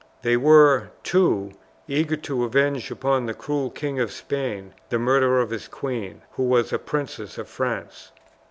They 0.23 0.35
were, 0.35 0.89
too, 1.03 1.51
eager 1.87 2.15
to 2.15 2.43
avenge 2.45 2.89
upon 2.89 3.27
the 3.27 3.35
cruel 3.35 3.69
King 3.69 3.99
of 3.99 4.11
Spain 4.11 4.73
the 4.89 4.97
murder 4.97 5.39
of 5.39 5.51
his 5.51 5.67
queen, 5.67 6.23
who 6.31 6.41
was 6.45 6.73
a 6.73 6.79
princess 6.79 7.37
of 7.37 7.47
France. 7.47 8.11